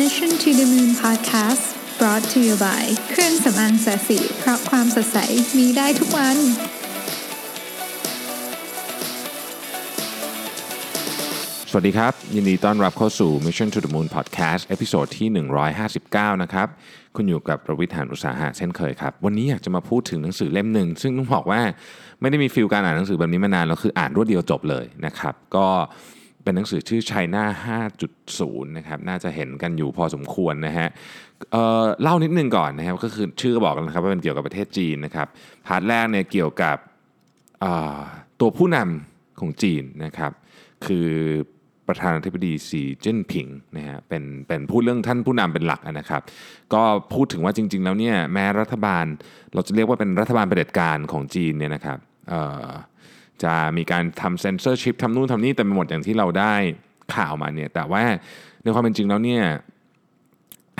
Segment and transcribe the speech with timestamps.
[0.00, 1.64] Mission to the Moon Podcast
[1.98, 5.18] brought to you by เครื่องสำอางศศิเพราะความสดใส
[5.58, 6.36] มีได้ทุกวัน
[11.70, 15.28] สวัสดีครับ ยินดีต้อนรับเข้าสู่ Mission to the Moon Podcast episode ที่
[15.86, 16.68] 159 นะครับ
[17.16, 21.60] คุณอยู่กับผมรวิศ หาญอุตสาหะเช่นเคยครับ วันนี้อยากจะมาพูดถึงหนังสือเล่มหนึ่ง ซึ่งต้องบอกว่า
[22.20, 25.66] ไม่ได้มี feel การอ่านหนังสือแบบนี้มานานแล้วคืออ่านรวดเดียวจบเลยนะครับ ก็
[26.42, 27.42] เป็นหนังสือชื่อ China
[28.08, 30.88] 5.0 นะครับ น่าจะเห็นกันอยู่พอสมควรนะฮะ
[31.52, 35.26] เเล่านิดนึงก่อนนะครับ ก็คือชื่อก็บอกกันนะครับว่าเป็นเกี่ยวกับประเทศจีนนะครับ
[35.66, 36.76] part แรกเนี่ยเกี่ยวกับ
[38.40, 40.32] ตัวผู้นำของจีนนะครับ
[40.86, 41.08] คือ
[41.88, 43.46] ประธานาธิบดีสีจิ้นผิง
[43.76, 46.22] นะฮะเป็นเป็นพูดเรื่องท่านผู้นำเป็นหลักนะครับ
[46.74, 46.82] ก็
[47.12, 49.04] พูดถึงว่าจริง ๆ แล้วเนี่ยแม้รัฐบาล
[49.54, 52.68] เราจะเรียกว่าเป็นรัฐบาลเผด็จการของจีนเนี่ยนะครับเอ่อ
[53.44, 56.54] จะมีการทำเซนเซอร์ชิพทำนู่นทำนี่เต็มไปหมดอย่างที่เราได้
[57.14, 58.02] ข่าวมาเนี่ยแต่ว่า
[58.62, 59.44] ในความเป็นจริงแล้วเนี่ย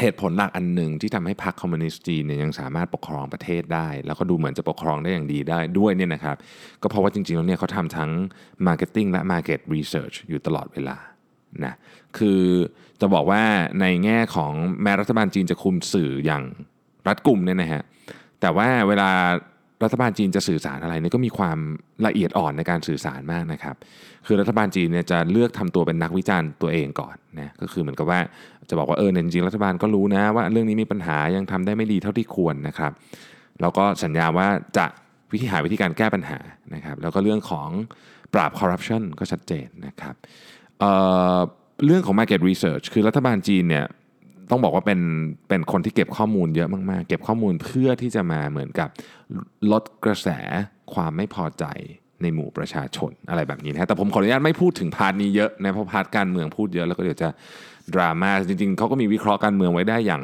[0.00, 6.36] เหตุผลหลักอันหนึ่งที่ทำให้พรรคคอมมิวนิสต์จีนเนี่ยยังสามารถปกครองประเทศได้ แล้วก็ดูเหมือนจะปกครองได้อย่างดีได้ด้วยเนี่ยนะครับ
[6.82, 8.10] ก็เพราะว่าจริงๆแล้วเนี่ยเขาทำทั้ง
[8.66, 10.96] Marketing และ Market Research อยู่ตลอดเวลา
[11.64, 11.74] นะ
[12.18, 12.40] คือ
[13.00, 13.42] จะบอกว่า
[13.80, 16.42] ในแง่ของแม้รัฐบาลจีนจะคุมสื่ออย่าง
[17.06, 17.82] รัดกุมเนี่ยนะฮะ
[18.40, 19.10] แต่ว่าเวลา
[19.84, 21.58] รัฐบาลจีนจะสื่อสารอะไรเนี่ยก็มีความ
[22.06, 23.76] ละเอียดอ่อนในการสื่อสารมากนะครับ
[24.26, 28.20] คือรัฐบาลจีนเนี่ยจะเลือกทำตัวเป็นนักวิจารณ์ตัวเองก่อนนะก็คือเหมือนกับว่า
[28.70, 32.92] จะบอกว่าเออจริงๆรัฐบาลก็รู้นะว่าเรื่องนี้มีปัญหายังทำได้ไม่ดีเท่าที่ควรนะครับ
[33.60, 34.86] แล้วก็สัญญาว่าจะ
[35.32, 36.38] วิธีหาวิธีการแก้ปัญหา
[36.74, 37.68] นะครับ แล้วก็เรื่องของ
[38.34, 40.14] ปราบคอร์รัปชันก็ชัดเจนนะครับ
[40.80, 43.86] เเรื่องของ Market Research คือรัฐบาลจีนเนี่ย
[44.50, 45.00] ต้องบอกว่าเป็น
[45.48, 48.88] เป็นคนที่เก็บข้อมูลเยอะมากๆ เก็บข้อมูลเพื่อที่จะมาเหมือนกับ
[49.72, 50.28] ลดกระแส
[50.94, 51.64] ความไม่พอใจ
[52.22, 57.28] ในหมู่ประชาชนอะไรแบบนี้นะฮะแต่ผมขออนุญาตไม่พูดถึง part นี้เยอะนะเพราะ part การเมืองพูดเยอะแล้วก็เดี๋ยวจะ
[57.94, 60.22] ดราม่าจริงๆเขาก็มีวิเคราะห์การเมืองไว้ได้อย่าง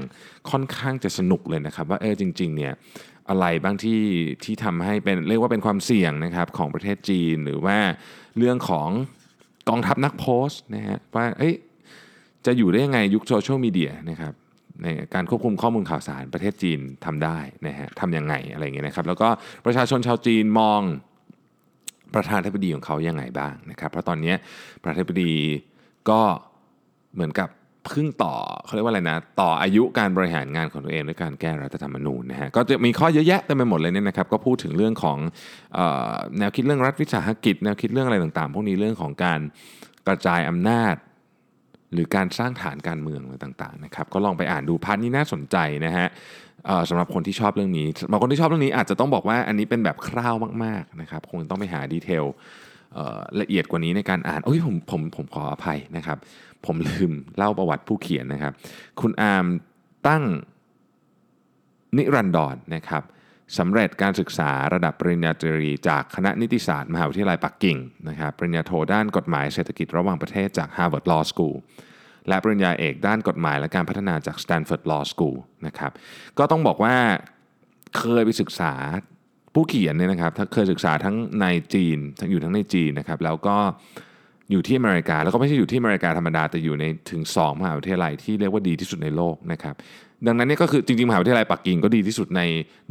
[0.50, 2.72] ค่อนข้างจะสนุกเลยนะครับ ว่าเออจริง ๆ เนี่ย
[3.30, 4.00] อะไรบ้างที่
[4.44, 7.78] ที่ทำให้เป็นเรียกว่าเป็นความเสี่ยงนะครับของประเทศจีนหรือว่า
[8.38, 8.88] เรื่องของ
[9.68, 11.54] กองทัพนักโพสต์นะฮะว่าเอ้ย
[12.46, 14.32] จะอยู่ได้ยังไงยุคโซเชียลมีเดียนะครับ
[14.82, 19.28] ในการควบคุมข้อมูลข่าวสารประเทศจีนทำได้นะฮะทำยังไงอะไรเงี้ยนะครับ แล้วก็
[19.66, 20.80] ประชาชนชาวจีนมอง
[22.14, 24.34] ประธานาธิบดีของเขายังไงบ้างนะครับเพราะตอนนี้
[24.82, 25.32] ประธานาธิบดี
[26.10, 26.20] ก็
[27.14, 27.48] เหมือนกับ
[27.86, 28.34] เพิ่งต่อ
[28.64, 35.18] เขาเรียกว่าอะไรนะ ต่ออายุการบริหารงานของตัวเองด้วยการแก้รัฐธรรมนูญนะฮะก็จะมีข้อเยอะแยะเต็มไปหมดเลยเนี่ยนะครับ ก็พูดถึงเรื่องของ
[35.76, 35.78] อ
[36.12, 39.40] อแนวคิดเรื่องรัฐวิสาหกิจ แนวคิดเรื่องอะไรต่างๆ พวกนี้เรื่องของการ
[40.06, 40.94] กระจายอำนาจ
[41.92, 45.56] หรือการสร้างฐานการเมืองอะไรต่างๆนะครับก็ลองไปอ่านดู part นี้น่าสนใจ
[45.86, 46.08] นะฮะ
[46.88, 50.34] สำหรับคนที่ชอบเรื่องนี้สำหรับคนที่ชอบเรื่องนี้อาจจะต้องบอกว่าอันนี้เป็นแบบคร่าว
[50.64, 52.24] มากๆนะครับคงต้องไปหา detail
[53.40, 56.18] ละเอียดกว่านี้ในการอ่านโอ้ยผมผมผมขออภัยนะครับ
[56.66, 58.52] ผมลืมเล่าประวัติผู้เขียนนะครับ
[59.00, 59.46] คุณอาร์ม
[60.08, 60.22] ตั้ง
[61.96, 63.02] นิรันดรนะครับ
[63.58, 67.78] สำเร็จการศึกษาระดับปริญญาตรีจากคณะนิติศาสตร์มหาวิทยาลัยปักกิ่ง
[68.08, 71.56] นะครับปริญญาโทด้านกฎหมายเศรษฐกิจระหว่างประเทศจาก Harvard Law School
[72.28, 75.92] และปริญญาเอกด้านกฎหมายและการพัฒนาจาก Stanford Law School นะครับ
[76.38, 76.96] ก็ต้องบอกว่า
[77.98, 78.72] เคยไปศึกษา
[79.54, 83.56] ผู้เขียนเนี่ยนะครับถ้าเคยศึกษาทั้งในจีนทั้งอยู่ทั้งในจีนนะครับแล้วก็
[84.50, 89.74] อยู่ที่อเมริกา แล้วก็ไม่ใช่อยู่ที่อเมริกาธรรมดา แต่อยู่ในถึง 2 มหาวิทยาลัยที่เรียกว่าดีที่สุดในโลกนะครับ
[90.26, 92.40] ดังนั้นเนี่ยก็คือจริงๆมหาวิทยาลัยปักกิ่งก็ดีที่สุดใน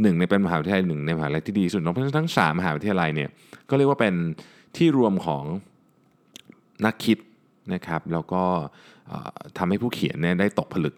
[0.02, 3.30] หนึ่งในเป็นมหาวิทยาลัยหนึ่งในมหาวิทยาลัยที่ดีที่สุดเพราะฉะนั้นทั้งสามมหาวิทยาลัยเนี่ย
[3.70, 4.14] ก็เรียกว่าเป็น
[4.78, 5.44] ที่รวมของ
[6.86, 7.18] นักคิด
[7.74, 8.44] นะครับแล้วก็
[9.08, 10.96] เอ่อทำให้ผู้เขียนเนี่ยได้ตกผลึก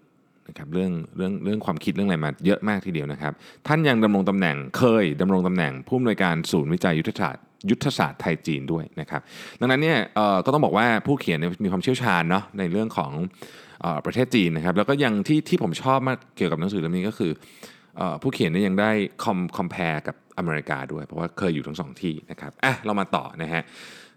[0.48, 3.34] นะครับเรื่องเรื่องเรื่องความคิดเรื่องอะไรมาเยอะมากทีเดียวนะครับ
[3.68, 9.22] ท่านยังดำรงตำแหน่งเคยดำรงตำแหน่งผู้อำนวยการศูนย์วิจัยยุทธศาสตร์ ยุทธศาสตร์ไทยจีนด้วยนะครับ
[9.60, 9.98] ดังนั้นเนี่ย
[10.46, 13.12] ก็ต้องบอกว่าผู้เขียนมีความเชี่ยวชาญเนาะในเรื่องของ
[13.84, 17.32] อประเทศจีนนะครับแล้วก็ยังที่ที่ผมชอบมากเกี่ยวกับหนังสือเล่มนี้ก็คือ
[18.00, 18.92] อผู้เขียนเนี่ยยังได้
[19.24, 23.64] คอมคอมเพลกับอเมริกาด้วย เพราะว่าเคยอยู่ทั้งสองที่นะครับอะเรามาต่อนะฮะ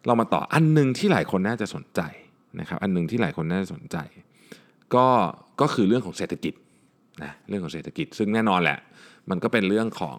[0.06, 2.00] เรามาต่ออันหนึ่งที่หลายคนน่าจะสนใจ
[2.60, 3.96] นะครับอันหนึ่งที่หลายคนน่าจะสนใจ
[4.94, 5.06] ก็
[5.60, 6.54] ก็คือเรื่องของเศรษฐกิจ
[7.22, 8.78] นะเรื่องของเศรษฐกิจ ซึ่งแน่นอนแหละ
[9.30, 10.18] มันก็เป็นเรื่องของ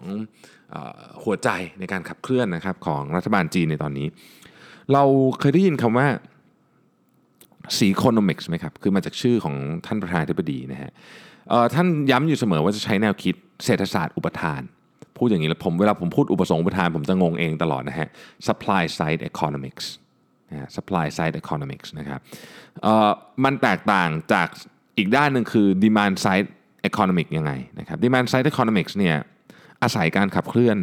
[1.24, 1.48] หัวใจ
[1.78, 4.06] ในการขับเคลื่อนนะครับของรัฐบาลจีนในตอนนี้
[4.92, 5.04] เรา
[5.40, 6.06] เคยได้ยินคำว่า
[7.78, 9.54] สีโคโนมิกส์ไหมครับ คือมาจากชื่อของ
[9.86, 10.90] ท่านประธานาธิบดีนะฮะ
[11.74, 13.34] ท่านย้ำอยู่เสมอว่าจะใช้แนวคิด
[13.64, 14.62] เศรษฐศาสตร์อุปทาน
[15.16, 18.08] พูดอย่างนี้แล้วผมเวลาผมพูดอุปสงค์อุปทาน ผมจะงงเองตลอดนะฮะ
[18.46, 19.84] supply side economics
[20.50, 22.20] นะ supply side economics นะครับ
[23.44, 24.48] มันแตกต่างจาก
[24.98, 26.48] อีกด้านหนึ่งคือ demand side
[26.88, 29.16] economic ยังไงนะครับ demand side economics เนี่ย
[29.84, 30.76] อาศัยการขับเคลื่อน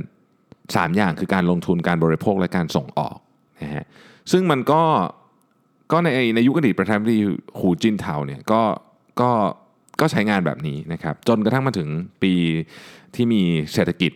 [0.46, 3.18] 3 อย่างคือการลงทุนการบริโภคและการส่งออก
[3.62, 3.86] นะฮะ
[4.32, 4.82] ซึ่งมันก็
[5.92, 7.20] ก็ในในยุคอดีตประธานาธิบดี
[7.60, 8.62] หูจินเทาเนี่ยก็
[9.22, 9.32] ก็
[10.00, 11.90] ก็ใช้งานแบบนี้นะครับจนกระทั่งมาถึง
[12.24, 12.34] ปี
[13.16, 13.42] ที่มี
[13.74, 14.12] เศรษฐกิจ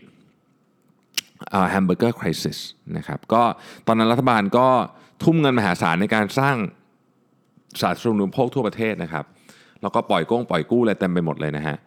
[1.69, 2.57] แฮมเบอร์เกอร์คริสิส
[2.97, 3.43] นะครับก็
[3.87, 4.67] ตอนนั้นรัฐบาลก็
[5.23, 6.55] ทุ่มเงินมหาศาลในการสร้าง
[7.81, 9.25] สาธารณูปโภคทั่วประเทศนะครับ
[9.81, 11.77] แล้วก็ปล่อยก้งปล่อยกู้อะไรเต็มไปหมดเลยนะฮะ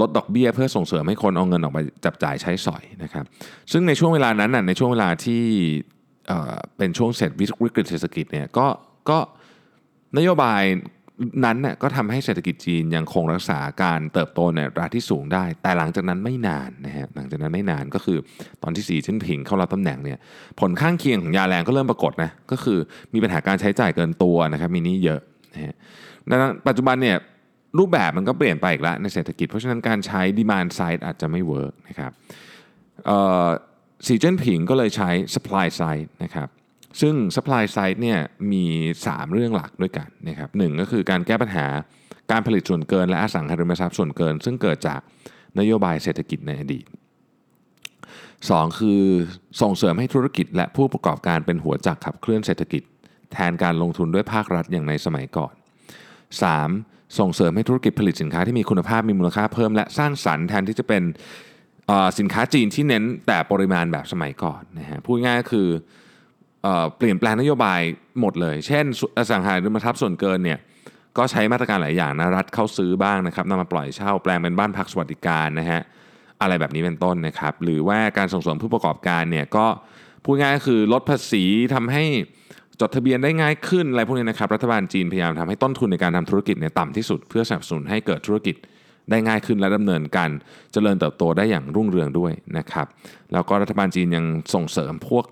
[0.00, 3.24] ลดดอกเบี้ย เพื่อส่งเสริมให้คนเอาเงินออกไปจับจ่ายใช้สอยนะครับ
[3.72, 5.42] ซึ่งในช่วงเวลานั้นน่ะในช่วงเวลาที่
[6.76, 7.30] เป็นช่วงเสร็จ
[7.64, 8.66] วิกฤตเศรษฐกิจเนี่ยก็
[9.10, 9.18] ก็
[10.16, 10.62] นโยบาย
[11.44, 18.18] นั้นน่ะก็ทำให้เศรษฐกิจจีนยังคงรักษาการเติบโตในอัตราที่สูงได้ แต่หลังจากนั้นไม่นานนะฮะหลังจากนั้นไม่นานก็คือ
[18.62, 20.18] ตอนที่สีจิ้นผิงเข้ารับตำแหน่งเนี่ย
[20.60, 22.78] ผลข้างเคียงของยาแรงก็เริ่มปรากฏนะก็คือ
[23.14, 25.20] มีปัญหาการใช้จ่ายเกินตัวนะครับมีนี้เยอะ
[25.54, 25.74] นะฮะ
[26.30, 27.16] ดังนั้นปัจจุบันเนี่ย
[27.78, 32.12] รูปแบบมันก็เปลี่ยนไปอีกแล้วในเศรษฐกิจ เพราะฉะนั้นการใช้ demand side อาจจะไม่เวิร์กนะครับ
[33.06, 33.48] เอ่อ
[34.06, 36.48] สีจิ้นผิงก็เลยใช้ supply side นะครับ
[37.00, 38.18] ซึ่ง supply side เนี่ย
[38.52, 38.64] มี
[39.00, 41.66] 3 เรื่องหลักด้วยกันนะครับหนึ่งก็คือการแก้ปัญหา
[42.30, 45.00] การผลิตส่วนเกินและอสังหาริมทรัพย์ส่วนเกิน ซึ่งเกิดจาก
[45.58, 46.86] นโยบายเศรษฐกิจในอดีต
[48.02, 49.02] 2 คือ
[49.60, 52.82] ส่งเสริมให้ธุรกิจและผู้ประกอบการเป็นหัวจักรขับเคลื่อนเศรษฐกิจ
[53.32, 55.54] แทนการลงทุนด้วยภาครัฐอย่างในสมัยก่อน
[56.44, 56.93] 3.
[57.18, 61.02] ส่งเสริมให้ธุรกิจผลิตสินค้าที่มีคุณภาพมีมูลค่าเพิ่มและสร้างสรรค์แทนที่จะเป็น
[62.18, 65.68] สินค้าจีนที่เน้นแต่ปริมาณแบบสมัยก่อนนะฮะพูดง่ายก็คือ
[66.62, 67.80] เอเปลี่ยนแปลงนโยบาย
[68.20, 70.58] หมดเลย เช่นสุอสังหาริมทรัพย์ส่วนเกินเนี่ย
[71.18, 75.80] ก็ใช้มาตรการหลายอย่างนะรัฐเข้าซื้อบ้างนะครับนำมาปล่อยเช่าแปลงเป็นบ้านพักสวัสดิการนะฮะ
[76.40, 79.66] อะไรแบบนี้เป็นต้นนะครับ หรือว่าการส่งเสริมผู้ประกอบการเนี่ยก็
[80.24, 81.44] พูดง่ายก็คือลดภาษี
[81.74, 82.04] ทำให้
[82.80, 88.56] จดทะเบียนได้ง่ายขึ้นอะไรพวกนี้นะครับรัฐบาลจีนพยายามทำให้ต้นทุนในการทำธุรกิจเนี่ยต่ำที่สุด เพื่อสนับสนุนให้เกิดธุรกิจ
[89.10, 90.30] ได้ง่ายขึ้นและดำเนินการ
[90.72, 92.86] เจริญเติบโตได้อย่างรุ่งเรืองด้วยนะครับ
[93.32, 94.24] แล้วก็รัฐบาลจีนยัง
[94.54, 95.24] ส่งเสริมพวก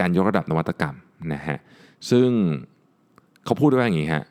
[0.00, 0.96] การยกระดับนวัตกรรม
[1.32, 1.58] นะฮะ
[2.10, 2.28] ซึ่ง
[3.44, 4.24] เขาพูดว่าอย่างนี้ฮะ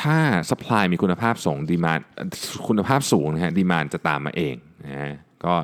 [0.00, 0.18] ถ้า
[0.50, 2.02] supply มีคุณภาพสูง demand
[2.68, 4.54] คุณภาพสูงนะฮะ demand จะตามมาเอง
[4.84, 5.54] นะฮะก็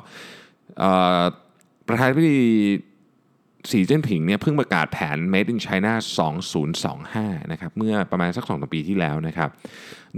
[1.87, 2.41] ประธานาธิบดี
[3.69, 5.93] สีเจิ้นผิงเนี่ยเพิ่งประกาศแผน Made in China
[6.71, 9.49] 2025 นะครับเมื่อประมาณสัก 2 ปีที่แล้วนะครับ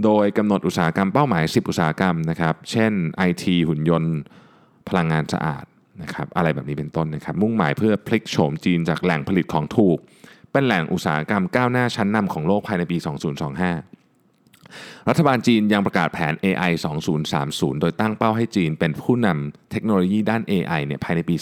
[0.04, 2.92] โดยกำหนดอุตสาหกรรมเป้าหมาย 10 อุตสาหกรรมนะครับ เช่น
[3.28, 4.14] IT หุ่นยนต์
[4.88, 5.64] พลังงานสะอาด
[6.02, 9.98] นะครับอะไรแบบนี้เป็นต้นนะครับ มุ่งหมายเพื่อพลิกโฉมจีนจากแหล่งผลิตของถูก
[10.52, 12.96] เป็นแหล่งอุตสาหกรรมก้าวหน้าชั้นนำของโลกภายในปี
[13.72, 14.03] 2025
[15.08, 16.70] รัฐบาลจีนยังประกาศแผน AI
[17.26, 21.34] 2030 โดยตั้งเป้าให้จีนเป็นผู้นำเทคโนโลยีด้าน AI เนี่ยภายในปี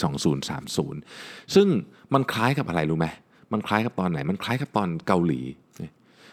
[0.75, 1.67] 2030 ซึ่ง
[2.15, 3.07] มันคล้ายกับอะไรรู้ไหม
[3.53, 5.41] มันคล้ายกับตอนไหน มันคล้ายกับตอนเกาหลี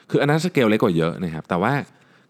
[0.10, 1.74] คืออันนั้นสเกลเล็กกว่าเยอะนะครับ แต่ว่า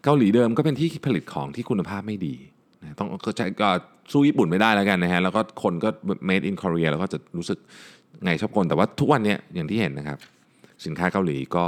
[0.04, 2.34] เกาหลีเดิมก็เป็นที่ผลิตของที่คุณภาพไม่ดี
[2.82, 3.68] นะต้องก็จะก็
[4.12, 5.88] สู้ญี่ปุ่นไม่ได้แล้วกันนะฮะ แล้วก็คนก็
[6.28, 7.58] made in Korea แล้วก็จะรู้สึก
[8.24, 10.18] ไงชอบคน แต่ว่าทุกวันนี้อย่างที่เห็นนะครับ
[10.86, 11.66] สินค้าเกาหลีก็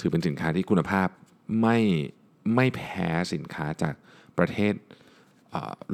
[0.00, 1.08] ถือเป็นสินค้าที่คุณภาพ
[1.60, 1.78] ไม่
[2.54, 3.94] ไม่แพ้สินค้าจาก
[4.38, 4.74] ประเทศ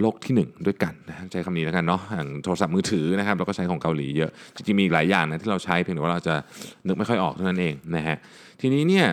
[0.00, 6.34] โลกที่หนึ่งด้วยกันนะใช้คำนี้แล้วกันเนาะอย่างโทรศัพท์มือถือนะครับเราก็ใช้ของเกาหลีเยอะ จริงๆ มีอีกหลายอย่างนะที่เราใช้เพียงแต่ว่าเราจะ
[6.86, 8.16] นึกไม่ค่อยออกเท่านั้นเองนะฮะ
[8.60, 9.06] ทีนี้เนี่ย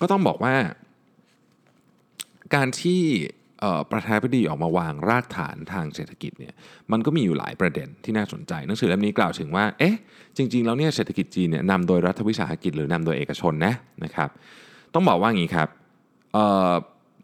[0.00, 0.54] ก็ต้องบอกว่า
[2.54, 3.02] การที่
[3.90, 6.54] ประธานาธิบดีออกมาวางรากฐานทางเศรษฐกิจเนี่ย
[6.92, 9.96] มันก็มีอยู่หลายประเด็นที่น่าสนใจ หนังสือเล่มนี้กล่าวถึงว่าเอ๊ะ
[10.36, 14.30] จริง ๆ แล้วเนี่ยเศรษฐกิจจีนเนี่ยนำโดยรัฐวิสาหกิจหรือนำโดยเอกชนนะนะครับ
[14.94, 15.68] ต้องบอกว่าอย่างนี้ครับ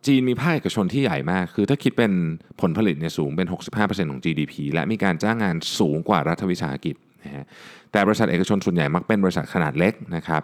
[0.07, 2.13] จีนมีภาคเอกชนที่ใหญ่มาก คือถ้าคิดเป็น
[2.61, 3.49] ผลผลิตเนี่ยสูงเป็น
[3.79, 7.45] 65%ของ GDP และมีการจ้างงานสูงกว่ารัฐวิสาหกิจนะฮะ
[7.93, 10.43] แต่บริษัทเอกชนส่วนใหญ่มักเป็นบริษัทขนาดเล็กนะครับ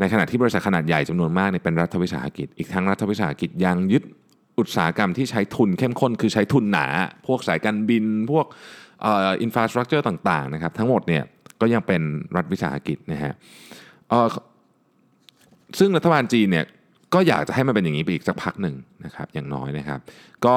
[0.00, 4.02] ในขณะที่บริษัทขนาดใหญ่จำนวนมากเนี่ยเป็นรัฐวิสาหกิจ อีกทั้งรัฐวิสาหกิจยังยึด
[4.58, 6.86] อุตสาหกรรมที่ใช้ทุนเข้มข้น คือใช้ทุนหนา
[7.26, 8.46] พวกสายการบิน พวก
[9.06, 11.22] อินฟราสตรักเจอร์ต่างๆนะครับทั้งหมดเนี่ย
[11.60, 12.02] ก็ยังเป็น
[12.36, 13.32] รัฐวิสาหกิจนะฮะ
[15.78, 16.66] ซึ่งรัฐบาลจีนเนี่ย
[17.14, 20.00] ก็อยากจะให้มันเป็นอย่างนี้ไปอีกสักพักหนึ่งนะครับอย่างน้อยนะครับ
[20.46, 20.56] ก็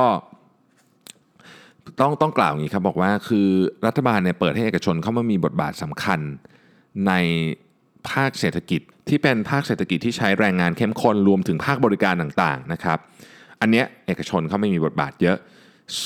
[1.99, 3.47] ต้องต้องกล่าวอย่างนี้ครับบอกว่าคือ
[3.87, 6.19] รัฐบาลเนี่ยเปิดให้เอกชนเข้ามามีบทบาทสำคัญ
[7.07, 7.13] ใน
[8.09, 12.97] ภาคเศรษฐกิจที่เป็นภาคเศรษฐกิจที่ใช้แรงงานเข้มข้นรวมถึงภาคบริการต่างๆนะครับ
[13.61, 15.37] อันเนี้ยเอกชนเขาไม่มีบทบาทเยอะ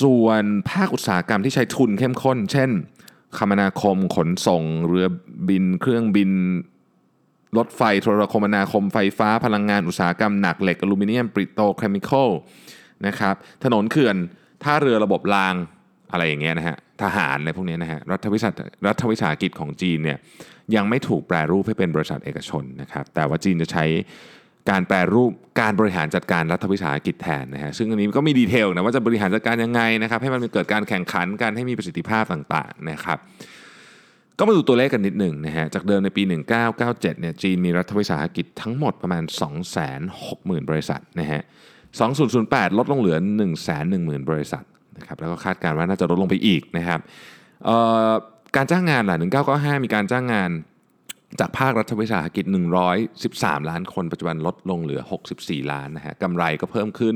[0.02, 2.70] ส่วนภาคอุตสาหกรรมที่ใช้ทุนเข้มข้น เช่น
[3.38, 5.08] คมนาคมขนส่ง เรือ
[5.50, 6.32] บิน เครื่องบิน
[7.58, 12.30] รถไฟโทรคมนาคมไฟฟ้าพลังงานอุตสาหกรรมหนักเหล็กอลูมิเนียม petrochemical
[13.08, 14.16] นะครับถนนเขื่อน
[14.64, 15.56] ท่าเรือระบบราง
[16.12, 18.50] อะไรอย่างเงี้ยนะฮะทหารอะไรพวกเนี้ยนะฮะรัฐวิสา
[18.88, 20.18] รัฐวิสาหกิจของจีนเนี่ย
[20.76, 23.86] ยังไม่ถูกแปรรูปให้เป็นบริษัทเอกชนนะครับแต่ว่าจีนจะใช้
[24.70, 25.32] การแปรรูป
[25.62, 33.18] การบริหารจัดการรัฐวิสาหกิจแทนนะฮะซึ่งอันนี้ก็มีดีเทลนะว่าจะบริหารจัดการยังไงนะครับให้มันเกิดการแข่งขันกันให้มีประสิทธิภาพต่างๆนะครับ
[34.44, 36.24] ก็มาดูตัวเลขกันนิดหนึ่งนะฮะ จากเดิมในปี
[36.68, 39.24] 1997 เนี่ย จีนมีรัฐวิสาหกิจทั้งหมดประมาณ
[39.98, 41.42] 260,000 บริษัทนะฮะ
[42.10, 44.64] 2008 ลดลงเหลือ 1 1 0 0 0 0 บริษัท
[44.98, 47.00] นะครับ แล้วก็คาดการณ์ว่าน่าจะลดลงไปอีกนะครับ
[48.56, 49.18] การจ้างงานล่ะ
[49.50, 50.50] 1995 มีการจ้างงาน
[51.40, 52.46] จากภาครัฐวิสาหกิจ
[53.08, 55.02] 113 ล้านคน ปัจจุบันลดลงเหลือ
[55.36, 57.16] 64 ล้านนะฮะกำไรก็เพิ่มขึ้น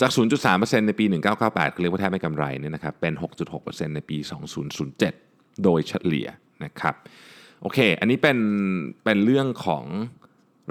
[0.00, 0.10] จาก
[0.48, 1.04] 0.3%ในปี
[1.42, 3.12] 1998เรียกว่าแทบไม่กำไรเนี่ยนะครับ เป็น
[3.54, 4.18] 6.6%ในปี
[4.90, 6.28] 2007 โดยเฉลี่ย
[6.64, 6.94] นะครับ
[7.62, 8.38] โอเค อันนี้เป็น
[9.04, 9.84] เป็นเรื่องของ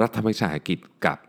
[0.02, 1.20] รัฐวิสาหกิจกับ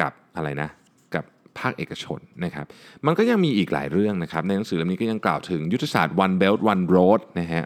[0.00, 0.70] กับอะไรนะ
[1.14, 1.24] กับ
[1.58, 2.66] ภาคเอกชนนะครับ
[3.06, 7.64] มันก็ยังมีอีกหลายเรื่องนะครับ ในหนังสือเล่มนี้ก็ยังกล่าวถึงยุทธศาสตร์ One Belt One Road นะฮะ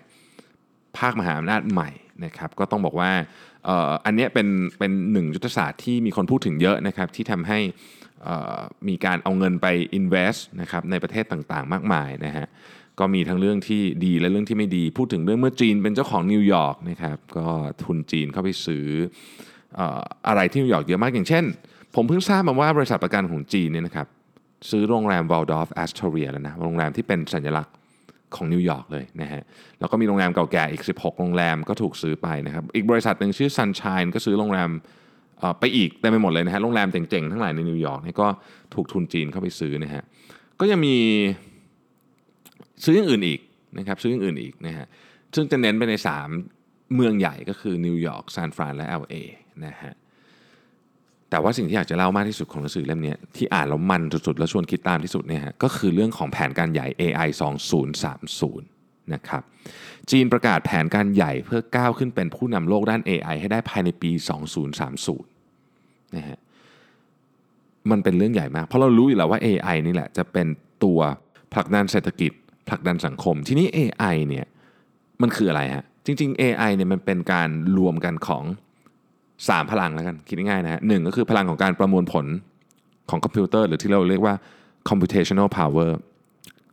[0.99, 1.91] ภาคมหาอำนาจใหม่
[2.25, 3.13] นะครับ ก็ต้องบอกว่า
[4.05, 7.59] อันนี้เป็นเป็นหนึ่งยุทธศาสตร์ที่มีคนพูดถึงเยอะนะครับ ที่ทำให้
[8.89, 9.67] มีการเอาเงินไป
[9.99, 12.47] invest นะครับในประเทศต่างๆ มากมายนะฮะ
[13.01, 17.47] ก็มีทั้งเรื่องที่ดีและเรื่องที่ไม่ดี พูดถึงเรื่องเมื่อจีนเป็นเจ้าของนิวยอร์กนะครับก็
[17.83, 18.87] ทุนจีนเข้าไปซื้อ
[20.29, 21.45] อะไรที่นิวยอร์กเยอะมากอย่างเช่น
[21.95, 24.07] ผมเพิ่งทราบมาว่าบริษัทประกันของจีนเนี่ยนะครับ
[24.71, 27.75] ซื้อโรงแรม Waldorf Astoria แล้วนะโรงแรมที่เป็นสัญลักษณ์
[28.37, 29.43] ของนิวยอร์กเลยนะฮะ
[29.81, 34.71] แล้วก็มีโรงแรมเก่าแก่อีก 16 โรงแรมก็ถูกซื้อไปนะครับอีกบริษัทหนึ่งชื่อ Sunshine ก็ซื้อโรงแรม
[35.61, 38.29] ไปอีกเต็มไปหมดเลยนะฮะโรงแรมเจ๋งๆ ทั้งหลายในนิวยอร์กนี่ก็
[38.75, 40.03] ถูกทุนจีนเข้าไปซื้อนะฮะ
[40.61, 40.97] ก็ยังมี
[42.85, 43.41] ซื้ออย่างอื่นอีก
[43.79, 44.87] นะครับซื้ออย่างอื่นอีกนะฮะ
[45.35, 45.95] ซึ่งจะเน้นไปใน
[46.45, 49.15] 3 เมืองใหญ่ก็คือนิวยอร์กซานฟรานและ LA
[49.67, 49.93] นะฮะ
[51.31, 57.29] แต่ว่าสิ่งที่อยากจะเล่ามากที่สุดของหนังสือเล่มนี้ที่อ่านแล้วมันสุดๆ แล้วชวนคิดตามที่สุดเนี่ยฮะก็คือเรื่องของแผนการใหญ่ AI
[58.21, 59.43] 2030นะครับ
[60.11, 64.11] จีนประกาศแผนการใหญ่เพื่อก้าวขึ้นเป็นผู้นำโลกด้าน AI ให้ได้ภายในปี
[65.33, 66.39] 2030นะฮะ
[67.91, 70.47] มันเป็นเรื่องใหญ่มาก เพราะเรารู้อยู่แล้วว่า AI นี่แหละจะเป็น
[70.85, 71.01] ตัว
[71.53, 72.33] ผลักดันเศรษฐกิจ
[72.69, 74.47] ผลักดันสังคม ทีนี้ AI เนี่ย
[75.23, 78.45] มันคืออะไรฮะ จริง ๆ AI เนี่ยมันเป็นการรวมกันของ
[79.07, 82.27] 3 พลังแล้วกัน คิดง่ายๆนะฮะหนึ่งก็คือพลังของการประมวลผล
[83.11, 84.35] ของคอมพิวเตอร์ หรือที่เราเรียกว่า
[84.89, 85.91] computational power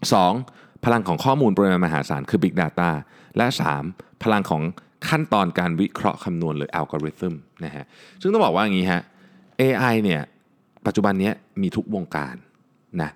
[0.06, 0.86] 2.
[0.86, 2.90] พลังของข้อมูลปริมาณมหาศาลคือ big data
[3.38, 3.48] และ
[3.86, 4.24] 3.
[4.24, 4.62] พลังของ
[5.10, 7.34] ขั้นตอนการวิเคราะห์คำนวณหรืออัลกอริทึม
[7.66, 7.86] นะฮะ
[8.22, 9.02] ซึ่งต้องบอกว่าอย่างนี้ฮะ
[9.62, 10.22] AI เนี่ย
[10.86, 11.32] ปัจจุบันนี้
[11.62, 12.36] มีทุกวงการ
[13.02, 13.12] นะ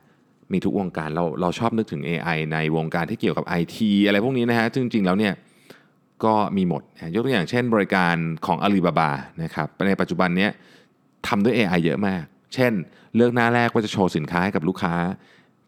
[0.53, 5.33] มีทุกวงการเราเราชอบนึกถึง AI ในวงการที่เกี่ยวกับ IT อะไรพวกนี้นะฮะจริง ๆ แล้วเนี่ย
[6.25, 6.83] ก็มีหมด
[7.15, 9.09] ยกตัวอย่างเช่นบริการของ Alibaba
[9.43, 10.47] นะครับในปัจจุบันนี้
[11.27, 12.73] ทำด้วย AI เยอะมาก เช่น
[13.15, 14.95] เลือกหน้าแรกว่าจะโชว์สินค้าให้กับลูกค้า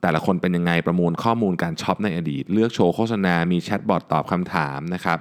[0.01, 5.17] แต่ละคนเป็นยังไงประมวลข้อมูลการช็อปในอดีต เลือกโชว์โฆษณา มี chatbot ตอบคำถามนะครับ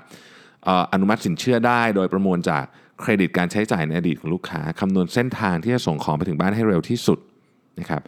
[0.92, 2.64] อนุมัติสินเชื่อได้โดยประมวลจาก
[3.00, 7.18] เครดิตการใช้จ่ายในอดีตของลูกค้าคำนวณเส้นทางที่จะส่งของไปถึงบ้านให้เร็วที่สุด
[7.80, 8.02] นะครับ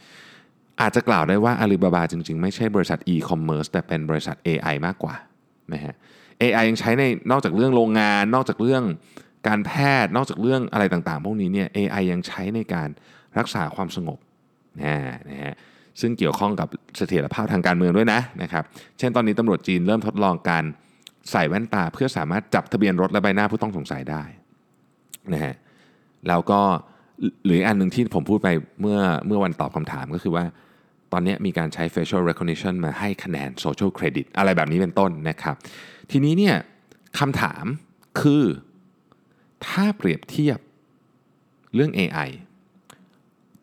[0.80, 5.14] อาจจะกล่าวได้ว่าอาลีบาบาจริง ๆ ไม่ใช่บริษัท e-commerce แต่เป็นบริษัท AI มากกว่า
[5.72, 5.94] นะฮะ
[6.42, 8.82] AI ยังใช้ในนอกจากเรื่องโรงงาน นอกจากเรื่อง
[9.48, 9.72] การแพ
[10.04, 12.88] ทย์ นอกจากเรื่องอะไรต่างๆ พวกนี้เนี่ย AI ยังใช้ในการ
[13.38, 14.18] รักษาความสงบ
[14.82, 14.94] นะ
[15.30, 15.54] นะฮะ
[16.00, 18.64] ซึ่งเกี่ยวข้องกับเสถียรภาพทางการเมืองด้วยนะนะครับ
[18.98, 20.64] เช่นตอนนี้ตำรวจจีนเริ่มทดลองการ
[21.30, 24.22] ใส่แว่นตา เพื่อสามารถจับทะเบียนรถและใบหน้าผู้ต้องสงสัยได้
[25.32, 25.54] นะฮะ
[26.28, 26.60] แล้วก็
[27.44, 28.48] หรืออันหนึ่งที่ผมพูดไป
[28.80, 30.44] เมื่อเมื่อวันตอบคำถามก็คือว่า
[31.12, 35.54] ตอนนี้มีการใช้ facial recognition มาให้คะแนน social credit อะไรแบบนี้เป็นต้นนะครับ
[36.10, 36.56] ทีนี้เนี่ย
[37.18, 37.64] คำถาม
[38.20, 38.44] คือ
[39.66, 40.58] ถ้าเปรียบเทียบ
[41.74, 42.30] เรื่อง AI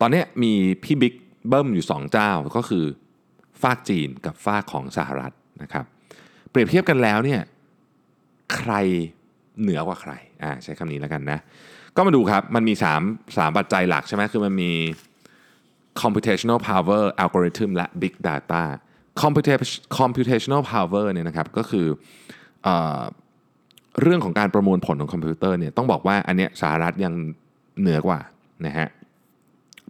[0.00, 0.52] ตอนนี้มี
[0.84, 1.14] พี่บิ๊ก
[1.48, 2.84] เบิ้มอยู่ 2 เจ้าก็คือ
[3.62, 5.32] ฝากจีนกับฝากของสหรัฐ
[5.62, 5.84] นะครับ
[6.50, 7.40] เปรียบเทียบกันแล้วเนี่ย
[8.56, 8.72] ใคร
[9.60, 11.38] เหนือกว่าใครอ่าใช้คำนี้แล้วกันนะ
[11.96, 14.72] ก็มาดูครับ มันมี 3 3 ปัจจัยหลักใช่ไหมคือมันมี
[16.00, 18.62] computational power algorithm และ big data
[19.98, 21.86] computational power เนี่ยนะครับก็คือ
[22.64, 22.68] เอ
[24.02, 27.14] เรื่องของการประมวลผลของคอมพิวเตอร์เนี่ยต้องบอกว่าอันเนี้ยสหรัฐยัง
[27.80, 28.20] เหนือกว่า
[28.66, 28.88] นะฮะ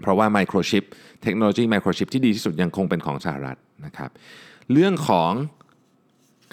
[0.01, 0.83] เพราะว่าไมโครชิป
[1.23, 3.57] เทคโนโลยีไมโครชิปที่ดีที่สุดยังคงเป็นของสหรัฐ
[3.87, 4.11] นะครับ
[4.73, 5.31] เรื่องของ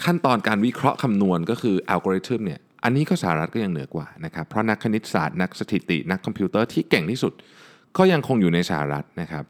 [0.04, 7.32] ขั้นตอนการวิเคราะห์คำนวณก็คืออัลกอริทึมเนี่ย อันนี้ก็สหรัฐก็ยังเหนือกว่านะครับ เพราะนักคณิตศาสตร์นักสถิติ นักคอมพิวเตอร์ที่เก่งที่สุด
[7.96, 9.44] ก็ยังคงอยู่ในสหรัฐนะครับ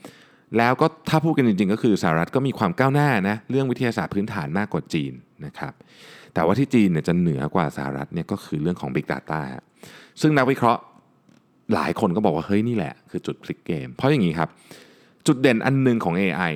[0.59, 5.13] แล้วก็ถ้าพูดกันจริง ๆ ก็คือสหรัฐก็มีความก้าวหน้านะเรื่องวิทยาศาสตร์พื้นฐานมากกว่าจีน
[5.47, 5.73] นะครับ
[6.35, 9.41] แต่ว่าที่จีนเนี่ยจะเหนือกว่าสหรัฐเนี่ยก็คือเรื่องของ Big Data
[10.21, 10.81] ซึ่งนักวิเคราะห์
[11.75, 14.49] หลายคนก็บอกว่าเฮ้ยนี่แหละคือจุดพลิกเกม เพราะอย่างนี้ครับ
[15.27, 16.53] จุดเด่นอันหนึ่งของ AI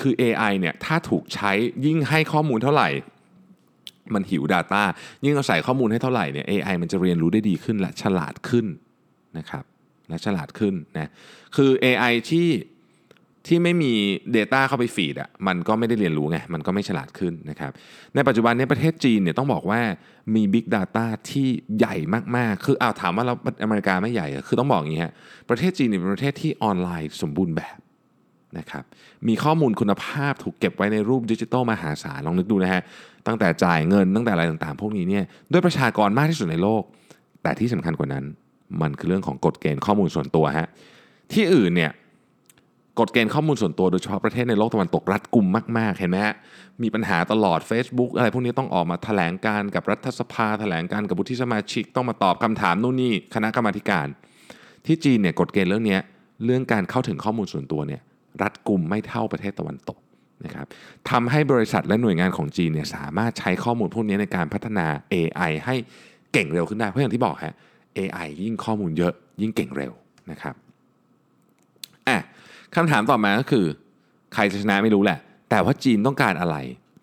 [0.00, 1.52] คือ AI เนี่ยถ้าถูกใช้
[1.86, 2.88] ยิ่งให้ข้อมูลเท่าไหร่
[4.14, 4.82] มันหิว Data
[5.24, 8.66] ยิ่งเราใส่ข้อมูลให้เท่าไหร่เนี่ย AI มันจะเรียนรู้ได้ดีขึ้นและฉลาดขึ้น
[9.38, 9.64] นะครับ
[10.08, 11.10] และฉลาดขึ้นนะ
[11.56, 12.48] คือ AI ที่
[13.46, 13.92] ที่ไม่มี
[14.36, 17.72] Data เข้าไปฟีดอะมันก็ไม่ได้เรียนรู้ไง มันก็ไม่ฉลาดขึ้นนะครับ
[18.14, 19.80] ในปัจจุบันนี้ประเทศจีนเนี่ยต้องบอกว่า
[20.34, 21.96] มี Big Data ที่ใหญ่
[22.36, 25.12] มาก ๆ คือเอาถามว่าเราอเมริกาไม่ใหญ่อะคือต้องบอกอย่างนี้ฮะ
[25.50, 27.78] ประเทศจีนเนี่ยเป็นประเทศที่ออนไลน์สมบูรณ์แบบ
[28.58, 28.84] นะครับ
[29.28, 32.82] มีข้อมูลคุณภาพถูกเก็บไว้ในรูปดิจิทัลมหาศาลลองนึกดูนะฮะ
[33.26, 36.82] ตั้งแต่จ่ายเงินตั้งแต่อะไรต่างๆ พวกนี้เนี่ยด้วยประชากรมากที่สุดในโลก
[37.42, 38.24] แต่ที่สำคัญกว่านั้น
[38.82, 40.68] มันคือเรื่องของกฎเกณฑ์ข้อมูลส่วนตัวฮะ
[41.32, 41.92] ที่อื่นเนี่ย
[43.00, 45.46] กฎเกณฑ์ข้อมูลส่วนตัวโดยเฉพาะประเทศในโลกตะวันตกรัดกุม
[45.78, 46.34] มาก ๆ เห็นไหมฮะ
[46.82, 54.06] มีปัญหาตลอด Facebook อะไรพวกนี้ต้องออกมาแถลงการกับรัฐสภาแถลงการกับบุธิสมาชิกต้องมาตอบคำถามนู่นนี่คณะกรรมาการ
[54.86, 55.98] ที่จีนเนี่ยกฎเกณฑ์เรื่องนี้
[56.44, 58.00] เรื่องการเข้าถึงข้อมูลส่วนตัวเนี่ย
[58.42, 59.98] รัดกุมไม่เท่าประเทศตะวันตก
[60.44, 60.66] นะครับ
[61.10, 65.74] ทำให้บริษัทและหน่วยงานของจีนเนี่ยสามารถใช้ข้อมูลพวกนี้ในการพัฒนา AI ให้
[66.32, 67.54] เก่งเร็วขึ้นได้ เพราะอย่างที่บอกฮะ
[67.98, 69.92] AI ยิ่งข้อมูลเยอะยิ่งเก่งเร็ว
[70.30, 70.54] นะครับ
[72.08, 72.18] อะ
[72.74, 73.66] คำถามต่อมาก็คือ
[74.34, 75.18] ใครจะชนะไม่รู้แหละ
[75.50, 76.56] แต่ว่าจีนต้องการอะไร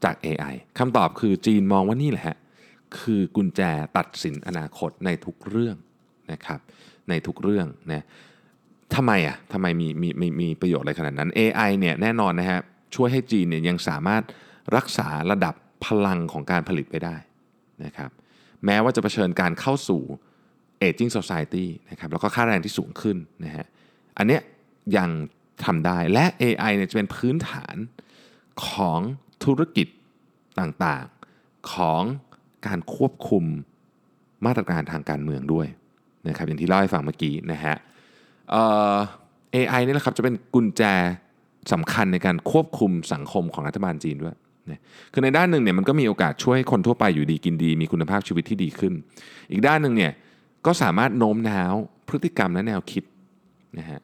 [0.03, 2.37] จาก AI คำตอบคือจีนมองว่านี่แหละฮะ
[2.99, 3.61] คือกุญแจ
[3.97, 5.75] ตัดสินอนาคตในทุกเรื่อง
[6.31, 6.59] นะครับ
[7.09, 8.05] ในทุกเรื่องนะ
[8.95, 12.59] ทำไมอะทำไมมีมีมีมีประโยชน์อะไรขนาดนั้น AI เนี่ยแน่นอนนะฮะ
[12.95, 14.23] ช่วยให้จีนเนี่ยยังสามารถ
[14.75, 15.55] รักษาระดับ
[15.85, 17.15] พลังของการผลิตไปได้
[17.85, 18.09] นะครับ
[18.65, 20.01] แม้ว่าจะเผชิญการเข้าสู่
[20.87, 23.65] aging society นะครับแล้วก็ค่าแรงที่สูงขึ้นนะฮะ
[24.17, 24.41] อันเนี้ย
[24.97, 25.09] ยัง
[25.65, 27.75] ทำได้และ AI เนี่ยจะเป็นพื้นฐาน
[28.67, 28.99] ของ
[29.43, 29.87] ธุรกิจ
[30.59, 32.01] ต่างๆ ของ
[32.67, 33.43] การควบคุม
[34.45, 35.67] มาตรการทางการเมืองด้วย
[36.27, 37.75] นะครับอย่างที่เล่าให้ฟังเมื่อกี้นะฮะ
[38.51, 38.95] เอ่อ
[39.55, 40.83] AI นี่แหละครับจะเป็นกุญแจ
[41.71, 44.35] สำคัญในการควบคุมสังคมของรัฐบาลจีนด้วย
[44.71, 44.81] นะ
[45.13, 48.93] คือในด้านหนึ่งเนี่ยมันก็มีโอกาสช่วยให้คนทั่วไปอยู่ดีกินดี มีคุณภาพชีวิตที่ดีขึ้น
[49.51, 50.11] อีกด้านหนึ่งเนี่ย
[50.65, 51.73] ก็สามารถโน้มน้าว
[52.07, 53.03] พฤติกรรมและแนวคิด
[53.79, 53.99] นะฮะ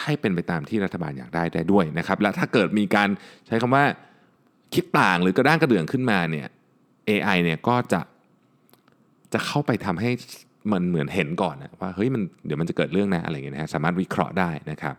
[0.00, 3.08] ให้เป็นไปตามที่รัฐบาลอยากได้ได้ด้วยนะครับ และถ้าเกิดมีการ
[3.46, 3.84] ใช้คำว่า
[4.74, 6.46] คิดต่างหรือกระด้างกระเดื่องขึ้นมาเนี่ย
[7.08, 8.00] AI เนี่ยก็จะ
[9.32, 10.10] จะเข้าไปทำให้
[10.72, 14.94] มันเหมือนเห็นก่อนนะว่าเฮ้ยมันเดี๋ยวมันจะเกิดเรื่องนะอะไรเงี้ยนะฮะสามารถวิเคราะห์ได้นะครับ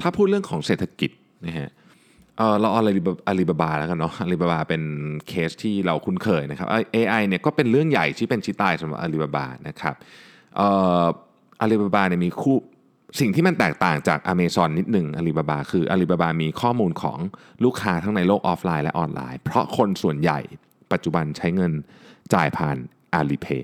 [0.00, 1.10] ถ้าพูดเรื่องของเศรษฐกิจ
[1.46, 1.70] นะฮะ
[2.60, 4.82] เราเอาอาลีบาอาลีบาบาแล้วกันเนาะอาลีบาบาเป็น
[5.28, 9.94] เคสที่เราคุ้นเคยนะครับเอ่อ AI เนี่ยก็เป็นเรื่องใหญ่ที่ชี้เป็นชี้ตายสำหรับอาลีบาบานะครับ
[10.56, 10.68] เอ่
[11.02, 11.04] อ
[11.60, 12.56] อาลีบาบาเนี่ยมีคู่
[13.20, 17.18] สิ่งที่มันแตกต่างจาก Amazon นิดหนึ่งอาลีบาบาคืออาลีบาบามีข้อมูลของ
[17.64, 20.40] ลูกค้าทั้งในโลกออฟไลน์และออนไลน์ เพราะคนส่วนใหญ่
[20.92, 21.72] ปัจจุบันใช้เงิน
[22.34, 22.76] จ่ายผ่าน
[23.18, 23.62] Alipay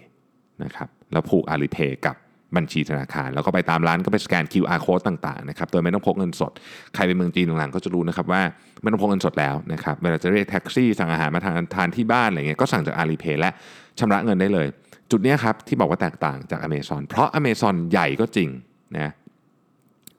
[0.64, 2.16] นะครับแล้วผูก Alipay กับ
[2.56, 6.52] บัญชีธนาคาร แล้วก็ไปตามร้านก็ไปสแกน QR code ต่างๆนะครับโดยไม่ต้องพกเงินสด
[6.94, 8.42] ใครไปเมืองจีนหลังๆก็จะรู้นะครับว่า
[8.82, 13.50] ไม่ต้องพกเงินสดแล้วนะครับเวลาจะเรียกแท็กซี่สั่งอาหารมาทานทานที่บ้านอะไรเงี้ยก็สั่งจาก Alipay และ
[13.98, 14.66] ชำระเงินได้เลย
[15.10, 18.48] จุดนี้ครับที่บอกว่าแตกต่างจาก Amazon เพราะ Amazon ใหญ่ก็จริง
[18.96, 19.12] นะ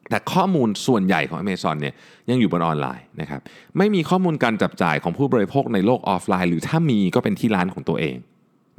[0.10, 1.94] แต่ข้อมูลส่วนใหญ่ของ Amazon เนี่ย
[2.30, 3.42] ยังอยู่บนออนไลน์นะครับ
[3.78, 8.16] ไม่มีข้อมูลการจับจ่ายของผู้บริโภคในโลกออฟไลน์ หรือถ้ามีก็เป็นที่ร้านของตัวเอง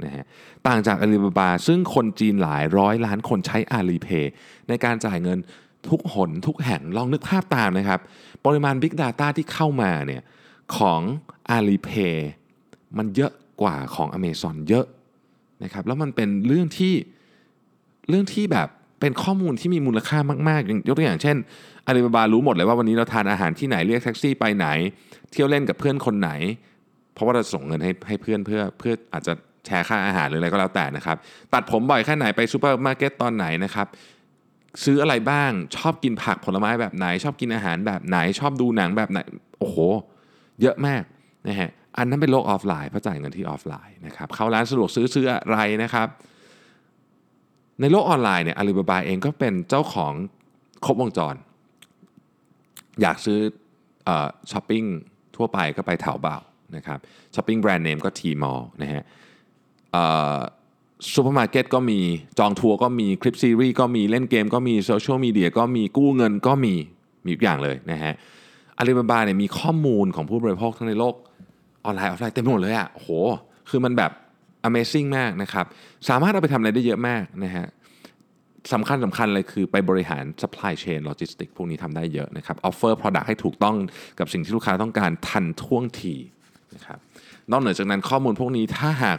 [0.05, 0.25] นะฮะ
[0.67, 4.27] ต่างจาก Alibaba ซึ่งคนจีนหลายร้อยล้านคนใช้ Alipay
[4.69, 5.39] ในการจ่ายเงิน
[5.91, 8.01] ทุกหนทุกแห่งลองนึกภาพตามนะครับ
[8.45, 10.23] ปริมาณ Big Data ที่เข้ามาเนี่ย
[10.77, 11.01] ของ
[11.57, 12.15] Alipay
[12.99, 13.33] มันเยอะ
[13.63, 14.87] กว่าของ Amazon เยอะ
[15.65, 16.95] นะครับแล้วมันเป็นเรื่องที่
[18.09, 18.69] เรื่องที่แบบ
[19.01, 21.37] เป็นข้อมูลที่มีมูลค่ามากๆอย่างยกตัวอย่างเช่น
[21.87, 24.67] อาลีบาบารู้หมดเลยว่าวันนี้เราทานอาหารที่ไหนเรียกแท็กซี่ไปไหน
[25.31, 26.31] เที่ยวเล่นกับเพื่อนคนไหน
[27.15, 29.33] เพราะว่าเราส่งเงินให้ให้เพื่อนเพื่อเพื่ออาจจะ
[29.69, 31.17] แชร์ค่าอาหารหรืออะไรก็แล้วแต่นะครับ
[31.53, 33.87] ตัดผมบ่อยแค่ไหนไปซูเปอร์มาร์เก็ตตอนไหนนะครับ
[34.85, 39.19] ซื้ออะไรบ้างชอบกินผักผลไม้แบบไหน ชอบกินอาหารแบบไหน ชอบดูหนังแบบไหน
[39.59, 39.77] โอ้โห
[40.63, 41.03] เยอะมาก
[41.49, 46.09] นะฮะอันนั้นเป็นโลกออฟไลน์เพราะจ่ายเงินที่ออฟไลน์นะครับเข้าร้านสะดวกซื้อซื้ออะไรนะครับ
[47.81, 50.13] ในโลกออนไลน์เนี่ยอาลีบาบาเองก็เป็นเจ้าของ
[50.85, 51.35] ครบวงจร
[53.03, 53.39] อยากซื้อ
[54.53, 54.85] ช้อปปิ้ง
[55.37, 56.37] ทั่วไปก็ไป Taobao
[56.77, 56.99] นะครับ
[57.35, 59.03] ช้อปปิ้งแบรนด์เนมก็ Tmall นะฮะ
[61.15, 62.01] ซูเปอร์มาร์เก็ตก็มี
[62.39, 66.75] จองทัวร์ก็มีคลิปซีรีส์ก็มีเล่นเกมก็มีโซเชียลมีเดียก็มีกู้เงินก็มี
[67.25, 68.15] มีทุกอย่างเลยนะฮะ
[68.79, 71.15] อาลีบาบาเนี่ยมีข้อมูลของผู้บริโภคทั้งในโลก
[71.85, 73.09] ออนไลน์ออฟไลน์เต็มหมดเลยอะ่ะโห
[73.71, 74.13] คือมันแบบ
[74.69, 75.67] Amazing มากนะครับ
[76.09, 77.67] สามารถเอาไปทำอะไรได้เยอะมากนะฮะ
[78.73, 83.77] สำคัญสำคัญเลยคือไปบริหาร supply chain logistics พวกนี้ทำได้เยอะนะครับ offer product ให้ถูกต้อง
[84.19, 86.15] กับสิ่งที่ลูกค้าต้องการทันท่วงที
[86.75, 86.99] นะครับ
[87.51, 89.19] นอกเหนือจากนั้นข้อมูลพวกนี้ถ้าหาก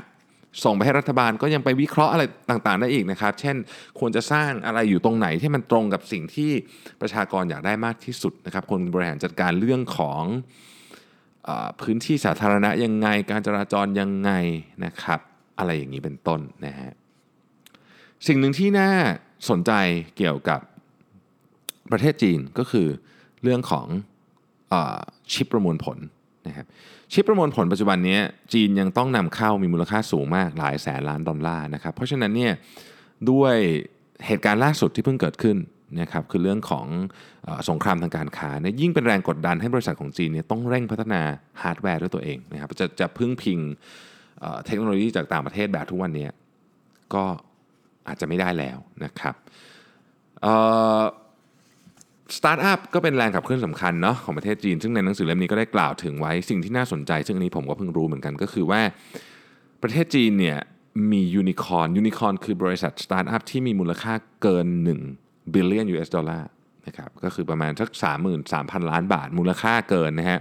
[0.64, 3.56] ส่งไปให้รัฐบาลก็ยังไปวิเคราะห์อะไรต่างๆ ได้อีกนะครับ เช่น
[4.00, 6.52] ควรจะสร้างอะไรอยู่ตรงไหนที่มันตรงกับสิ่งที่
[7.02, 10.24] ประชากรอยากได้มากที่สุดนะครับควรบริหารจัดการเรื่องของ
[11.82, 14.32] พื้นที่สาธารณะยังไง การจราจรยังไง
[14.86, 15.20] นะครับ
[15.60, 16.92] อะไรอย่างนี้เป็นต้นนะฮะ
[18.28, 18.92] สิ่งหนึ่งที่น่า
[19.50, 19.72] สนใจ
[20.18, 20.60] เกี่ยวกับ
[21.92, 22.88] ประเทศจีนก็คือ
[23.44, 23.88] เรื่องของ
[24.74, 24.76] อ
[25.34, 25.98] ชิปประมวลผล
[26.50, 26.68] นะครับ
[27.12, 28.18] ชิปประมวลผลปัจจุบันนี้
[28.54, 32.54] จีนยังต้องนำเข้ามีมูลค่าสูงมากหลายแสนล้านดอลลาร์นะครับเพราะฉะนั้นเนี่ย
[33.32, 33.56] ด้วย
[34.26, 35.58] เหตุการณ์ล่าสุดที่เพิ่งเกิดขึ้น
[36.02, 36.86] นะครับคือเรื่องของ
[37.48, 41.22] อสงครามทางการค้าเนี่ยยิ่งเป็นแรงกดดันให้บริษัทของจีนเนี่ยต้องเร่งพัฒนา
[41.62, 43.60] ฮาร์ดแวร์ด้วยตัวเองนะครับจะจะพึ่งพิง
[44.66, 46.28] เทคโนโลยีจากต่างประเทศแบบทุกวันนี้
[47.14, 47.24] ก็
[48.08, 49.36] อาจจะไม่ได้แล้วนะครับ
[52.38, 58.82] สตาร์ทอัพก็เป็นแรงขับเคลื่อนสำคัญเนาะของประเทศจีน ซึ่งในหนังสือเล่มนี้ก็ได้กล่าวถึงไว้สิ่งที่น่าสนใจ ซึ่งอันนี้ผมก็เพิ่งรู้เหมือนกันก็คือว่า
[59.84, 60.58] ประเทศจีนเนี่ย
[61.12, 64.68] มียูนิคอร์นยูนิคอร์นคือบริษัทสตาร์ทอัพที่มีมูลค่าเกิน
[65.12, 66.50] 1 billion US dollar
[66.88, 67.90] นะครับก็คือประมาณสัก
[68.40, 70.40] 33,000 ล้านบาท มูลค่าเกินนะฮะ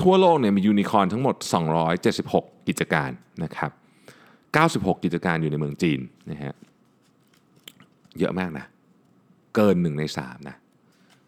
[0.00, 1.34] ทั่วโลกเนี่ยมียูนิคอนทั้งหมด
[2.00, 3.10] 276 กิจการ
[3.44, 3.70] นะครับ
[4.38, 6.54] 96 กิจการอยู่ในเมืองจีนนะฮะ
[8.18, 8.64] เยอะมากนะ
[9.54, 10.56] เกิน1ใน3นะ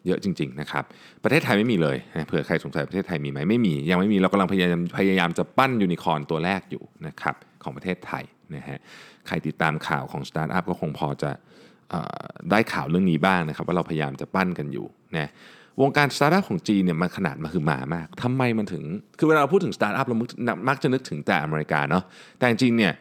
[0.06, 0.84] เยอะจริงๆนะครับ
[1.24, 8.78] ประเทศไทยไม่มีเลยเผื่อใครสงสัยประเทศไทยมีไหมไม่มี ยังไม่มีเรากำลังพยายามพยายามจะปั้นยูนิคอนตัวแรกอยู่นะครับของประเทศไทยนะฮะ
[9.26, 11.30] ใครติดตามข่าวของสตาร์ทอัพก็คงพอจะ
[12.50, 14.86] ได้ข่าวเรื่องนี้บ้างนะครับว่าเราพยายามจะปั้นกันอยู่
[15.16, 15.30] นะ
[15.80, 18.84] วงการสตาร์ทอัพของจีนเนี่ยมันขนาดมันคือมหึมามากทำไมมันถึง
[19.18, 20.16] คือเวลาเราพูดถึงสตาร์ทอัพเรา
[20.68, 22.04] มักจะนึกถึงแต่อเมริกาเนาะ
[22.38, 22.92] แต่จริงเนี่ย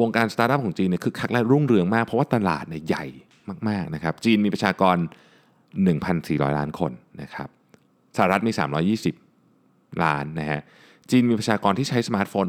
[0.00, 3.04] วงการสตาร์ทอัพของจีนเนี่ยคือคึกคักและรุ่งเรืองมาก เพราะว่าตลาดเนี่ยใหญ่
[3.68, 4.96] มากๆนะครับจีนมีประชากร
[5.76, 7.48] 1,400 ล้านคนนะครับ
[8.16, 8.52] สหรัฐมี
[9.26, 10.60] 320 ล้านนะฮะ
[11.10, 12.46] จีนมีประชากรที่ใช้สมาร์ทโฟน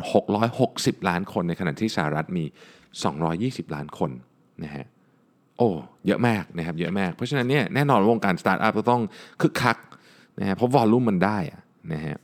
[0.53, 2.45] 660 ล้านคน ในขณะที่สหรัฐมี
[3.09, 4.11] 220 ล้านคน
[4.63, 4.85] นะฮะ
[5.57, 5.69] โอ้
[6.07, 9.01] เยอะมากนะครับเยอะมาก เพราะฉะนั้นเนี่ยแน่นอนวงการสตาร์ทอัพก็ต้อง
[9.41, 9.77] คึกคัก
[10.39, 11.37] นะฮะเพราะวอลลุ่มมันได้
[11.93, 12.17] นะฮะ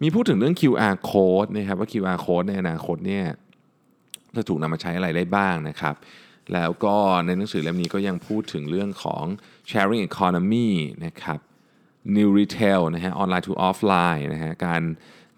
[0.00, 3.24] มีพูดถึงเรื่อง QR code นะครับว่า QR code ในอนาคตเนี่ย
[4.38, 5.94] จะถูกนำมาใช้อะไรได้บ้างนะครับ
[6.54, 9.24] แล้วก็ในหนังสือเล่มนี้ก็ยังพูดถึงเรื่องของ
[9.70, 10.70] sharing economy
[11.06, 11.40] นะครับ
[12.16, 14.82] new retail นะฮะ online to offline นะฮะการ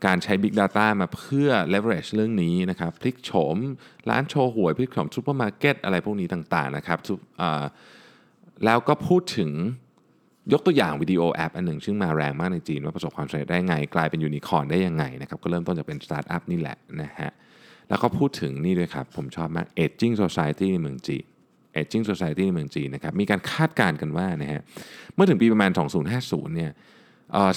[0.06, 3.56] การใช้ Big Data มาเพื่อ leverage เรื่องนี้นะครับ พลิกโฉม
[4.10, 6.98] ร้านโชห่วย พลิกโฉมซูเปอร์มาร์เก็ตอะไรพวกนี้ต่างๆนะครับ
[8.64, 9.50] แล้วก็พูดถึง
[10.52, 17.30] ยกตัวอย่างวิดีโอแอปอันหนึ่งซึ่งมาแรงมากในจีน ว่าประสบความสำเร็จได้ไง กลายเป็นยูนิคอร์นได้ยังไงนะครับ ก็เริ่มต้นจากเป็นสตาร์ทอัพนี่แหละนะฮะ
[17.88, 21.24] แล้วก็พูดถึงนี่ด้วยครับ ผมชอบมาก aging society ในเมืองจีน
[21.80, 24.60] aging society ในเมืองจีนนะครับ มีการคาดการณ์กันว่านะฮะ
[25.14, 25.70] เมื่อถึงปีประมาณ
[26.12, 26.70] 2050 เนี่ย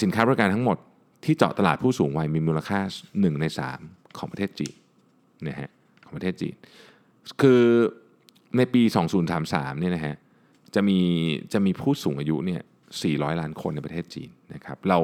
[0.02, 0.78] สินค้าบริการทั้งหมด
[1.26, 2.80] ที่เจาะตลาดผู้สูงวัยมีมูลค่า
[3.12, 3.46] 1 ใน
[3.82, 4.76] 3 ของประเทศจีน
[5.48, 5.70] นะฮะ
[6.06, 6.56] ของประเทศจีน
[7.42, 7.62] คือ
[8.58, 8.82] ในปี
[9.32, 10.16] 2033 เนี่ยนะฮะ
[10.76, 11.00] จะมี
[11.54, 12.62] จะมีผู้สูงอายุเนี่ย
[13.02, 15.00] 400 ล้านคนในประเทศจีนนะครับ เรา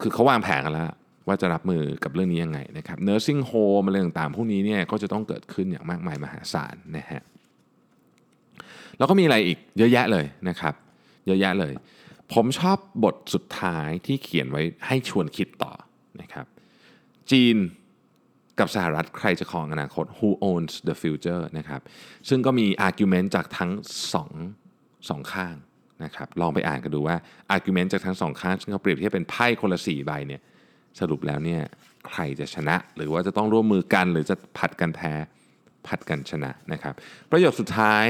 [0.00, 0.86] คือเขาวางแผนกันแล้ว
[1.28, 7.22] ว่าจะรับมือกับเรื่องนี้ยังไงนะครับ nursing home อะไรต่างๆพวกนี้เนี่ยก็จะต้องเกิดขึ้นอย่างมากมายมหาศาลนะฮะ
[8.98, 10.74] แล้วก็มีอะไรอีกเยอะแยะเลยนะครับ
[11.26, 11.72] เยอะแยะเลย
[12.34, 15.72] ผมชอบบทสุดท้ายที่เขียนไว้ให้ชวนคิดต่อ
[16.20, 16.46] นะครับ
[17.30, 17.56] จีน
[18.58, 21.80] กับสหรัฐใครจะครองอนาคต who owns the future นะครับ
[22.28, 23.70] ซึ่งก็มี argument จากทั้ง
[24.14, 24.30] สอง
[25.08, 25.54] สองข้าง
[26.04, 27.16] นะครับ ลองไปอ่านกันดูว่า
[27.54, 30.42] argument จากทั้งสองข้าง ซึ่งเขาเปรียบเทียบเป็นไพ่คนละสี่ใบเนี่ย
[31.00, 31.62] สรุปแล้วเนี่ย
[32.06, 35.12] ใครจะชนะ หรือว่าจะต้องร่วมมือกัน หรือจะผัดกันแพ้
[35.86, 36.94] ผัดกันชนะนะครับ
[37.30, 38.06] ประโยคสุดท้าย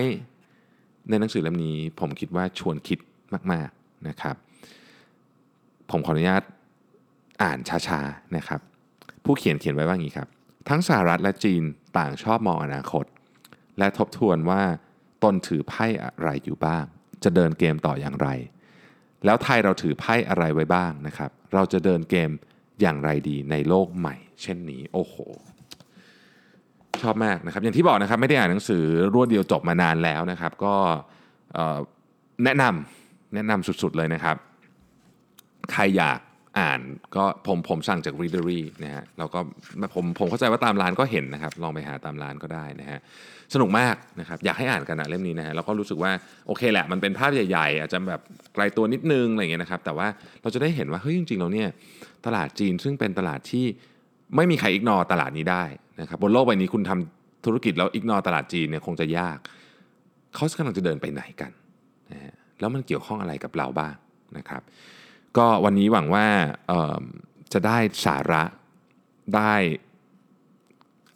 [1.08, 2.98] ในหนังสือเล่มนี้ ผมคิดว่าชวนคิด
[3.52, 4.36] มาก ๆนะครับ
[5.90, 6.42] ผมขออนุญาต
[7.42, 8.60] อ่านช้าๆนะครับ
[9.24, 10.28] ผู้เขียนเขียนไว้ว่างี้ครับ
[10.68, 11.62] ทั้งสหรัฐและจีน
[11.98, 13.04] ต่างชอบมองอนาคต
[13.78, 14.62] และทบทวนว่า
[15.22, 16.84] ตนถือไพ่อะไรอยู่บ้าง
[17.24, 18.28] จะเดินเกมต่ออย่างไร
[19.24, 22.30] แล้วไทยเราถือไพ่อะไรไว้บ้างนะครับ เราจะเดินเกม
[22.80, 25.16] อย่างไรดีในโลกใหม่ เช่นนี้ โอ้โห
[27.02, 30.74] ชอบมากนะครับ อย่างที่บอกนะครับไม่ได้อ่านหนังสือรวดเดียวจบมานานแล้วนะครับ ก็
[32.44, 34.36] แนะนำแนะนำสุดๆเลยนะครับ
[35.72, 36.20] ใครอยาก
[36.58, 36.80] อ่าน
[37.16, 39.40] ก็ผมผมสั่งจาก Readery นะฮะแล้วก็
[39.94, 43.00] ผมผมเข้าใจว่าตามร้านก็เห็นนะครับ ลองไปหาตามร้านก็ได้นะฮะ
[43.54, 46.12] สนุกมากนะครับอยากให้อ่านกันนะเล่มนี้นะฮะแล้วก็รู้สึกว่า
[46.46, 48.20] โอเคแหละมันเป็นภาพใหญ่ๆ อาจจะแบบ
[48.54, 50.08] ไกลตัวนิดนึงอะไรเงี้ยนะครับแต่ว่า
[50.42, 51.68] เราจะได้เห็นว่าเฮ้ยจริงๆเราเนี่ย
[52.26, 53.66] ตลาดจีนซึ่งเป็นตลาดที่
[54.36, 55.64] ไม่มีใครอิกนอตลาดนี้ได้
[56.00, 59.38] นะครับบนโลกใบนี้คุณทำธุรกิจแล้วอิกนอตลาดจีนเนี่ยคงจะยาก
[60.34, 61.50] เขากำลังจะเดินไปไหนกัน
[62.12, 63.94] นะแล้วมันเกี่ยวข้องอะไรกับเราบ้าง
[64.38, 64.62] นะครับ
[65.36, 66.26] ก็วันนี้หวังว่า
[67.52, 68.42] จะได้สาระ
[69.36, 69.52] ได้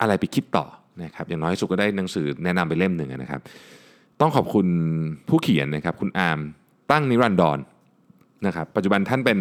[0.01, 0.67] อะไรไปคิดต่อ
[1.03, 3.41] นะครับอย่างน้อยสุดก็ได้หนังสือแนะนำไปเล่มหนึ่งนะครับ
[4.21, 4.67] ต้องขอบคุณ
[5.29, 6.39] ผู้เขียนนะครับ คุณอาร์ม
[6.91, 7.59] ตั้งนิรันดรน
[8.47, 9.39] นะครับ ปัจจุบันท่านเป็น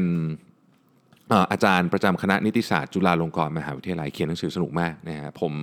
[1.51, 5.53] อาจารย์ประจำคณะนิติศาสตร์จุฬาลงกรณ์มหาวิทยาลัยเขียนหนังสือสนุกมากนะฮะผม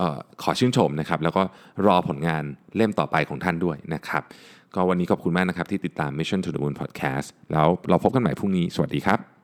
[0.00, 1.42] ออขอชื่นชมนะครับ แล้วก็
[1.86, 2.44] รอผลงาน
[2.76, 4.22] เล่มต่อไปของท่านด้วยนะครับ
[4.74, 9.35] ก็วันนี้ขอบคุณมากนะครับที่ติดตาม Mission to the Moon Podcast แล้วเราพบกันใหม่พรุ่งนี้ สวัสดีครับ